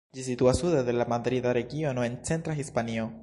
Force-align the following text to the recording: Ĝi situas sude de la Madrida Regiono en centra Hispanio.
Ĝi 0.17 0.23
situas 0.27 0.61
sude 0.63 0.79
de 0.87 0.95
la 1.01 1.05
Madrida 1.13 1.53
Regiono 1.59 2.09
en 2.09 2.19
centra 2.31 2.57
Hispanio. 2.63 3.09